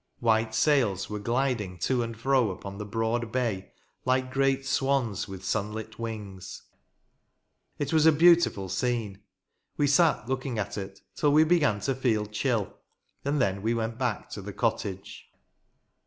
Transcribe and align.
White 0.19 0.55
sails 0.55 1.11
were 1.11 1.19
gliding 1.19 1.77
to 1.77 1.97
15 1.97 2.01
and 2.01 2.17
fro 2.17 2.49
upon 2.49 2.79
the 2.79 2.87
broad 2.87 3.31
bay, 3.31 3.71
like 4.03 4.33
great 4.33 4.65
swans 4.65 5.27
with 5.27 5.45
sunlit 5.45 5.99
wings. 5.99 6.63
It 7.77 7.93
was 7.93 8.07
a 8.07 8.11
beautiful 8.11 8.67
scene. 8.67 9.21
We 9.77 9.85
sat 9.85 10.27
looking 10.27 10.57
at 10.57 10.75
it 10.75 11.01
till 11.15 11.31
we 11.31 11.43
began 11.43 11.81
to 11.81 11.93
feel 11.93 12.25
chill, 12.25 12.79
and 13.23 13.39
then 13.39 13.61
we 13.61 13.75
went 13.75 13.99
back 13.99 14.31
to 14.31 14.41
the 14.41 14.53
cottage. 14.53 15.29